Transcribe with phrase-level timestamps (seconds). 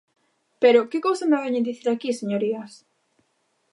[0.61, 2.73] Pero ¡que cousa me veñen dicir aquí, señorías!